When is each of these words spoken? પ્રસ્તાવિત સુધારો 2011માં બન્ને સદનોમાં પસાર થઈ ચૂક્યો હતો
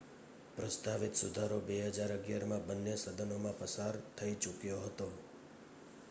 પ્રસ્તાવિત 0.53 1.17
સુધારો 1.17 1.57
2011માં 1.65 2.63
બન્ને 2.65 2.95
સદનોમાં 3.01 3.59
પસાર 3.59 3.99
થઈ 4.15 4.33
ચૂક્યો 4.39 4.79
હતો 4.79 5.07